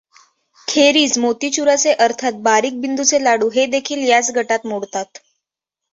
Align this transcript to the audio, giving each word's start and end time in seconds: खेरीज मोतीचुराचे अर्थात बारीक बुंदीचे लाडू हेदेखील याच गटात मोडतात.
खेरीज 0.67 1.17
मोतीचुराचे 1.19 1.93
अर्थात 2.05 2.41
बारीक 2.43 2.81
बुंदीचे 2.81 3.23
लाडू 3.23 3.49
हेदेखील 3.49 4.07
याच 4.07 4.31
गटात 4.35 4.65
मोडतात. 4.65 5.05